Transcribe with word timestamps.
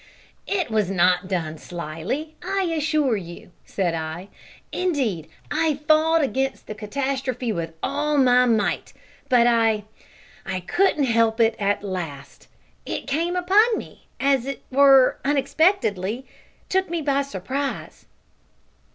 "It 0.47 0.71
was 0.71 0.89
not 0.89 1.27
done 1.27 1.59
slily, 1.59 2.33
I 2.43 2.63
assure 2.75 3.15
you," 3.17 3.51
said 3.65 3.93
I; 3.93 4.29
"indeed, 4.71 5.29
I 5.51 5.75
fought 5.87 6.23
against 6.23 6.65
the 6.65 6.73
catastrophe 6.73 7.51
with 7.51 7.73
all 7.83 8.17
my 8.17 8.45
might 8.47 8.93
but 9.29 9.45
I 9.45 9.83
I 10.43 10.59
could 10.61 10.97
not 10.97 11.05
help 11.05 11.39
it 11.39 11.55
at 11.59 11.83
last; 11.83 12.47
it 12.83 13.05
came 13.05 13.35
upon 13.35 13.77
me, 13.77 14.07
as 14.19 14.47
it 14.47 14.63
were, 14.71 15.19
unexpectedly 15.23 16.25
took 16.67 16.89
me 16.89 17.03
by 17.03 17.21
surprise." 17.21 18.07